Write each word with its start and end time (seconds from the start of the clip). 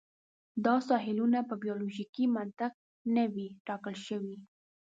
دا 0.65 0.75
ساحلونه 0.89 1.39
په 1.49 1.53
بیولوژیکي 1.63 2.25
منطق 2.37 2.73
نه 3.15 3.23
وې 3.33 3.47
ټاکل 3.67 3.95
شوي. 4.07 4.35